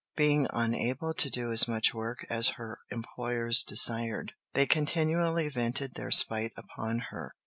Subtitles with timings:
[0.15, 6.09] Being unable to do as much work as her employers desired, they continually vented their
[6.09, 7.35] spite upon her.